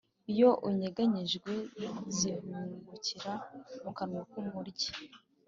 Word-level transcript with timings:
iyo 0.31 0.49
unyeganyejwe 0.67 1.51
zihungukira 2.15 3.33
mu 3.83 3.91
kanwa 3.97 4.21
k’umuryi. 4.29 4.89